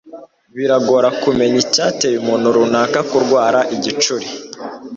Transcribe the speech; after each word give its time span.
biragora 0.55 1.07
Kumenya 1.21 1.57
icyateye 1.63 2.15
umuntu 2.19 2.47
runaka 2.55 2.99
kurwara 3.09 3.59
igicuri 3.75 4.27